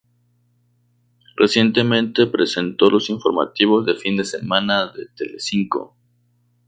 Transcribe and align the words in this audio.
Recientemente 1.35 2.25
presentó 2.25 2.89
los 2.89 3.11
Informativos 3.11 3.85
de 3.85 3.93
fin 3.93 4.17
de 4.17 4.25
semana 4.25 4.87
de 4.91 5.05
Telecinco. 5.15 5.95